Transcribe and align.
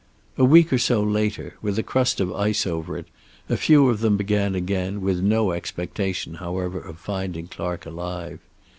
A 0.35 0.43
week 0.43 0.73
or 0.73 0.79
so 0.79 1.03
later, 1.03 1.53
with 1.61 1.77
a 1.77 1.83
crust 1.83 2.19
of 2.19 2.33
ice 2.33 2.65
over 2.65 2.97
it, 2.97 3.07
a 3.47 3.55
few 3.55 3.87
of 3.87 3.99
them 3.99 4.17
began 4.17 4.55
again, 4.55 4.99
with 5.01 5.21
no 5.21 5.51
expectation, 5.51 6.33
however, 6.39 6.79
of 6.79 6.97
finding 6.97 7.45
Clark 7.47 7.85
alive. 7.85 8.39